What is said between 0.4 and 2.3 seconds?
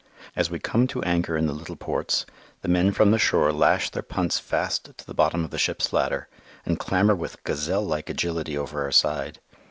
we come to anchor in the little ports,